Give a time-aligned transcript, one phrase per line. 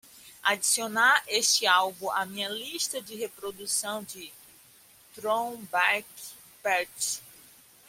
[0.43, 4.31] adicionar este álbum à minha lista de reprodução do
[5.13, 6.07] Throwback
[6.63, 7.21] Party